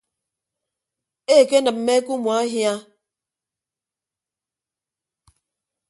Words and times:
Ekenịmme 1.37 1.95
ke 2.05 2.09
umuahia. 2.15 2.73